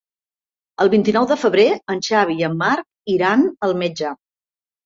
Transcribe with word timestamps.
El 0.85 0.89
vint-i-nou 0.93 1.27
de 1.33 1.37
febrer 1.41 1.67
en 1.95 2.01
Xavi 2.09 2.39
i 2.39 2.47
en 2.49 2.57
Marc 2.65 3.15
iran 3.19 3.47
al 3.69 3.81
metge. 3.83 4.19